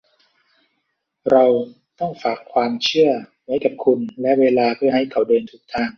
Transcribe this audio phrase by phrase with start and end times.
[1.31, 1.45] เรา
[1.99, 3.11] ต้องฝากความเชื่อ
[3.45, 5.89] ไว้กับคุณและเวลาเพื่อให้เขาเดินถูกทาง